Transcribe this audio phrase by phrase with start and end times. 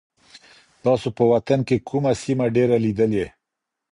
[0.83, 3.25] تاسو په وطن کي کومه سیمه ډېره لیدلې؟